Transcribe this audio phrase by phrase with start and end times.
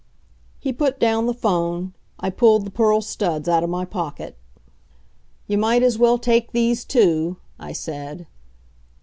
[0.59, 1.93] He put down the 'phone.
[2.19, 4.35] I pulled the pearl studs out of my pocket.
[5.45, 8.25] "You might as well take these, too," I said.